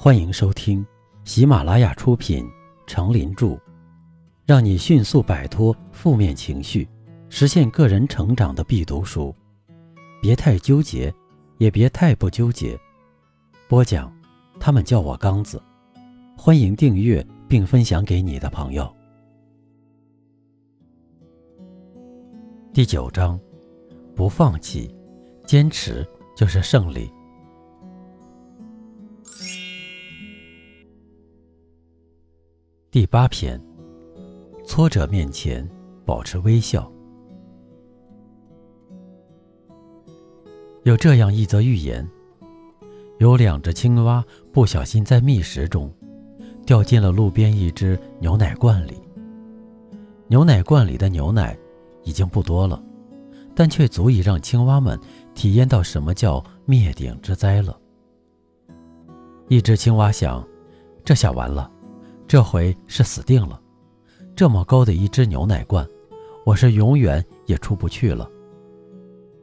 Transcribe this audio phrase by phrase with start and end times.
[0.00, 0.86] 欢迎收听
[1.24, 2.44] 喜马拉雅出品
[2.86, 3.46] 《成林著》，
[4.46, 6.88] 让你迅速摆脱负面情绪，
[7.28, 9.34] 实现个人成长的必读书。
[10.22, 11.12] 别太纠结，
[11.56, 12.78] 也别太不纠结。
[13.66, 14.16] 播讲，
[14.60, 15.60] 他们叫我刚子。
[16.36, 18.88] 欢迎订阅并分享给你的朋友。
[22.72, 23.36] 第九章，
[24.14, 24.94] 不放弃，
[25.44, 26.06] 坚持
[26.36, 27.10] 就是胜利。
[32.98, 33.62] 第八篇，
[34.64, 35.64] 挫折面前
[36.04, 36.90] 保持微笑。
[40.82, 42.04] 有这样一则寓言：
[43.18, 45.94] 有两只青蛙不小心在觅食中，
[46.66, 49.00] 掉进了路边一只牛奶罐里。
[50.26, 51.56] 牛奶罐里的牛奶
[52.02, 52.82] 已经不多了，
[53.54, 54.98] 但却足以让青蛙们
[55.36, 57.78] 体验到什么叫灭顶之灾了。
[59.46, 60.44] 一只青蛙想：
[61.04, 61.70] 这下完了。
[62.28, 63.58] 这回是死定了，
[64.36, 65.88] 这么高的一只牛奶罐，
[66.44, 68.28] 我是永远也出不去了。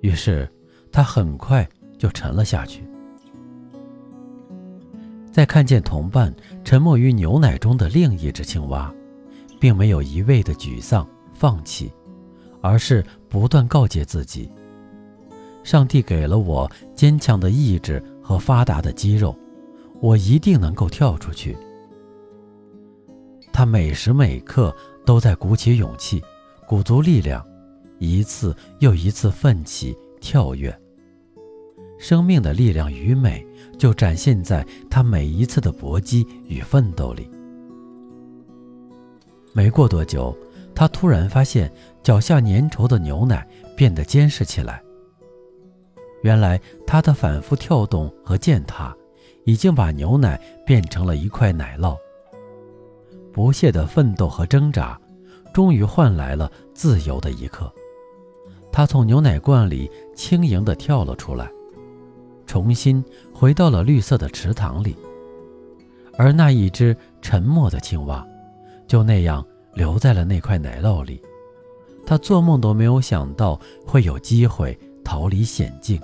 [0.00, 0.48] 于是，
[0.92, 2.88] 他很快就沉了下去。
[5.32, 8.94] 在看见同伴沉没于牛奶中的另一只青蛙，
[9.58, 11.92] 并没有一味的沮丧放弃，
[12.60, 14.48] 而是不断告诫自己：
[15.64, 19.36] 上帝给了我坚强的意志和发达的肌肉，
[20.00, 21.56] 我一定能够跳出去。
[23.58, 24.72] 他每时每刻
[25.04, 26.22] 都在鼓起勇气，
[26.64, 27.44] 鼓足力量，
[27.98, 30.72] 一次又一次奋起跳跃。
[31.98, 33.44] 生命的力量与美
[33.76, 37.28] 就展现在他每一次的搏击与奋斗里。
[39.52, 40.32] 没过多久，
[40.72, 41.68] 他突然发现
[42.00, 43.44] 脚下粘稠的牛奶
[43.76, 44.80] 变得坚实起来。
[46.22, 48.96] 原来他的反复跳动和践踏，
[49.44, 51.96] 已经把牛奶变成了一块奶酪。
[53.38, 55.00] 不懈的奋斗和挣扎，
[55.54, 57.72] 终于换来了自由的一刻。
[58.72, 61.48] 他从牛奶罐里轻盈地跳了出来，
[62.46, 64.96] 重新回到了绿色的池塘里。
[66.16, 68.26] 而那一只沉默的青蛙，
[68.88, 71.22] 就那样留在了那块奶酪里。
[72.04, 73.56] 他做梦都没有想到
[73.86, 76.00] 会有机会逃离险境。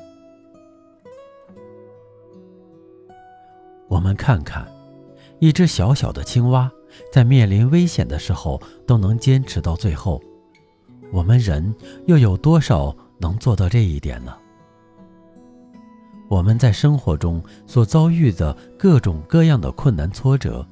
[3.88, 4.64] 我们看看，
[5.40, 6.70] 一只小小的青蛙。
[7.12, 10.22] 在面临危险的时候都能坚持到最后，
[11.12, 11.74] 我们人
[12.06, 14.34] 又有多少能做到这一点呢？
[16.28, 20.66] 我们在生活中所遭遇的各种各样的困难挫折，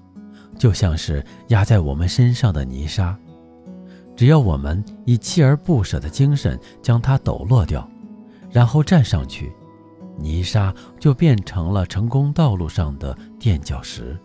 [0.59, 3.17] 就像是压在我们身上的泥沙，
[4.17, 7.89] 只要我们以锲而不舍的精神将它抖落掉，
[8.51, 9.53] 然后站上去，
[10.19, 14.19] 泥沙就变成了成功道路上的垫脚石。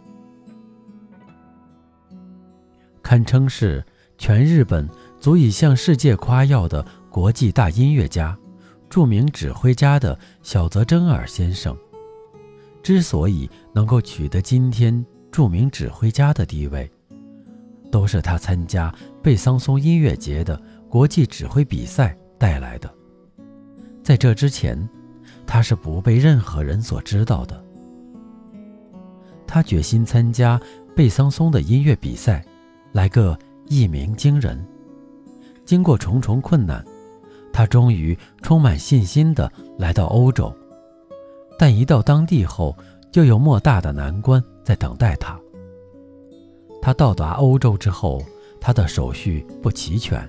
[3.07, 3.81] 堪称是
[4.17, 4.85] 全日本
[5.17, 8.37] 足以向世界夸耀的国际大音乐家、
[8.89, 11.73] 著名指挥家的小泽征尔先生，
[12.83, 16.91] 之所以能够取得今天著名指挥家的地位，
[17.89, 18.93] 都是他参加
[19.23, 22.93] 贝桑松音乐节的国际指挥比赛带来的。
[24.03, 24.77] 在这之前，
[25.45, 27.63] 他是不被任何人所知道的。
[29.47, 30.59] 他决心参加
[30.93, 32.45] 贝桑松的音乐比赛。
[32.91, 33.37] 来个
[33.67, 34.65] 一鸣惊人。
[35.65, 36.83] 经过重重困难，
[37.51, 40.53] 他终于充满信心地来到欧洲。
[41.59, 42.75] 但一到当地后，
[43.11, 45.39] 就有莫大的难关在等待他。
[46.81, 48.23] 他到达欧洲之后，
[48.61, 50.25] 他的手续不齐全，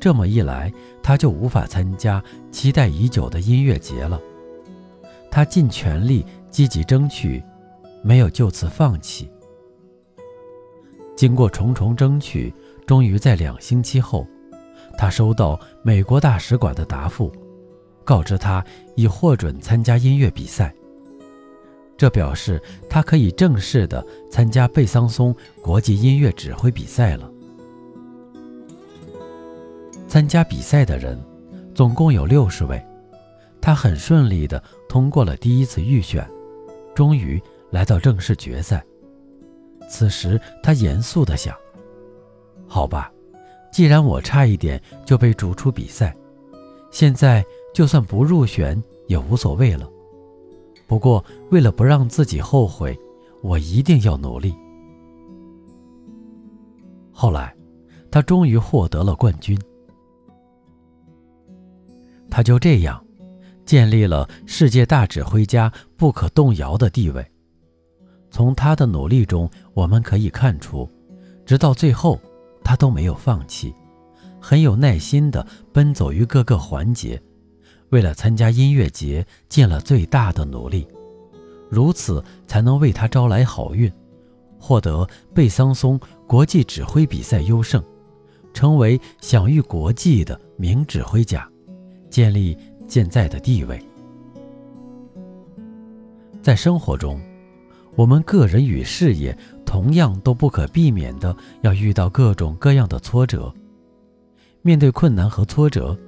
[0.00, 0.72] 这么一来，
[1.02, 4.20] 他就无法参加期待已久的音乐节了。
[5.30, 7.40] 他尽全力积极争取，
[8.02, 9.30] 没有就此放弃。
[11.18, 12.54] 经过重重争取，
[12.86, 14.24] 终于在两星期后，
[14.96, 17.32] 他收到美国大使馆的答复，
[18.04, 18.64] 告知他
[18.94, 20.72] 已获准参加音乐比赛。
[21.96, 27.28] 这表示他可以正式的参加贝桑松国际音乐指挥比赛了。
[30.06, 31.20] 参加比赛的人
[31.74, 32.80] 总共有六十位，
[33.60, 36.24] 他很顺利的通过了第一次预选，
[36.94, 37.42] 终于
[37.72, 38.84] 来到正式决赛。
[39.88, 41.56] 此时，他严肃地想
[42.68, 43.10] ：“好吧，
[43.72, 46.14] 既然我差一点就被逐出比赛，
[46.90, 47.44] 现在
[47.74, 49.88] 就算不入选也无所谓了。
[50.86, 52.98] 不过，为了不让自己后悔，
[53.42, 54.54] 我一定要努力。”
[57.10, 57.54] 后来，
[58.10, 59.58] 他终于获得了冠军。
[62.30, 63.02] 他就这样
[63.64, 67.26] 建立了世界大指挥家不可动摇的地位。
[68.30, 70.88] 从他的努力中，我们可以看出，
[71.46, 72.20] 直到最后，
[72.62, 73.74] 他都没有放弃，
[74.40, 77.20] 很有耐心地奔走于各个环节，
[77.90, 80.86] 为了参加音乐节尽了最大的努力，
[81.70, 83.90] 如此才能为他招来好运，
[84.58, 87.82] 获得贝桑松国际指挥比赛优胜，
[88.52, 91.48] 成为享誉国际的名指挥家，
[92.10, 93.82] 建立现在的地位。
[96.40, 97.20] 在生活中，
[97.98, 99.36] 我们个人与事业
[99.66, 103.52] 同样都不可避免的要遇到各种各样的挫折。
[104.62, 105.98] 面对困难和挫折，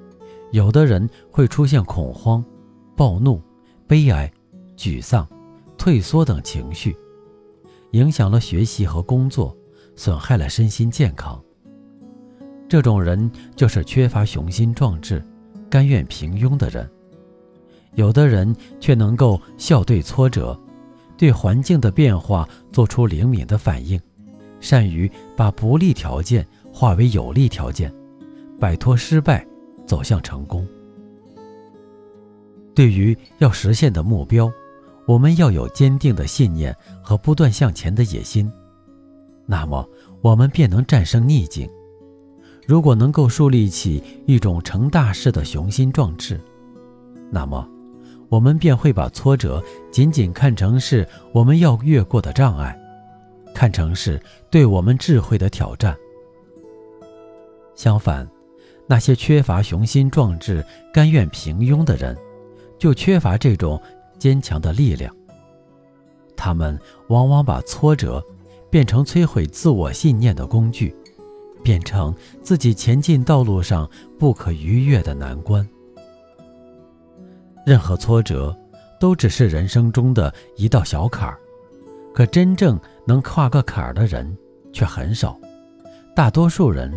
[0.52, 2.44] 有的人会出现恐慌、
[2.96, 3.42] 暴怒、
[3.88, 4.32] 悲哀、
[4.76, 5.26] 沮丧、
[5.76, 6.96] 退缩等情绪，
[7.90, 9.52] 影响了学习和工作，
[9.96, 11.42] 损害了身心健康。
[12.68, 15.20] 这种人就是缺乏雄心壮志、
[15.68, 16.88] 甘愿平庸的人。
[17.96, 20.56] 有的人却能够笑对挫折，
[21.20, 24.00] 对环境的变化做出灵敏的反应，
[24.58, 27.92] 善于把不利条件化为有利条件，
[28.58, 29.46] 摆脱失败，
[29.84, 30.66] 走向成功。
[32.74, 34.50] 对于要实现的目标，
[35.06, 38.50] 我们要有坚定的信念和不断向前的野心，
[39.44, 39.86] 那么
[40.22, 41.68] 我们便能战胜逆境。
[42.66, 46.40] 如果能够树立起一种成大事的雄心壮志，
[47.30, 47.68] 那么。
[48.30, 52.78] 我们便会把挫折仅仅看成是我们要越过的障碍，
[53.52, 54.18] 看成是
[54.48, 55.94] 对我们智慧的挑战。
[57.74, 58.26] 相反，
[58.86, 62.16] 那些缺乏雄心壮志、甘愿平庸的人，
[62.78, 63.80] 就缺乏这种
[64.16, 65.14] 坚强的力量。
[66.36, 66.78] 他们
[67.08, 68.24] 往往把挫折
[68.70, 70.94] 变成摧毁自我信念的工具，
[71.64, 75.68] 变成自己前进道路上不可逾越的难关。
[77.70, 78.52] 任何挫折，
[78.98, 81.38] 都只是人生中的一道小坎儿，
[82.12, 82.76] 可真正
[83.06, 84.36] 能跨个坎儿的人
[84.72, 85.38] 却很少。
[86.12, 86.92] 大多数人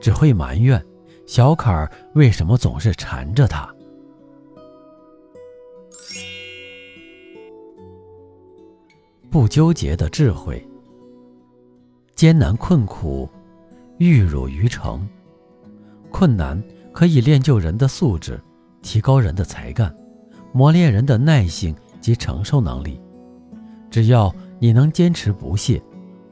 [0.00, 0.84] 只会埋怨
[1.24, 3.72] 小坎儿为什么总是缠着他。
[9.30, 10.68] 不纠结的智慧，
[12.16, 13.30] 艰难困苦，
[13.98, 15.08] 玉汝于成。
[16.10, 16.60] 困难
[16.92, 18.36] 可以练就人的素质。
[18.80, 19.92] 提高人的才干，
[20.52, 23.00] 磨练人的耐性及承受能力。
[23.90, 25.82] 只要你能坚持不懈，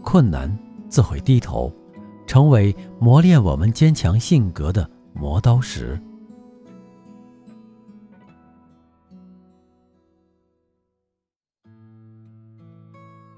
[0.02, 0.54] 困难
[0.88, 1.72] 自会低头，
[2.26, 6.00] 成为磨练我们坚强性格的磨刀石。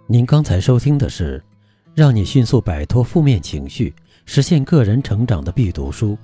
[0.07, 1.43] 您刚才收听的是
[1.95, 6.17] 让你迅速摆脱负面情绪、实现个人成长的必读书，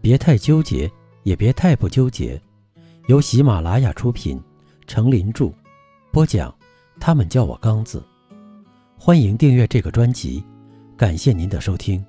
[0.00, 0.90] 别太纠结。
[1.24, 2.40] 也别太不纠结。
[3.08, 4.38] 由喜马拉雅出品，
[4.86, 5.50] 程林著，
[6.12, 6.54] 播讲。
[7.00, 8.04] 他们叫我刚子。
[8.98, 10.44] 欢迎订阅这个专辑，
[10.94, 12.04] 感谢您的收听。